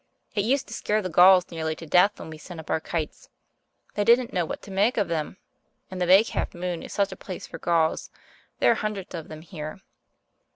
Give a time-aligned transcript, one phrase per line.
[0.33, 3.29] It used to scare the gulls nearly to death when we sent up our kites.
[3.93, 5.37] They didn't know what to make of them.
[5.91, 8.09] And the Big Half Moon is such a place for gulls
[8.57, 9.79] there are hundreds of them here.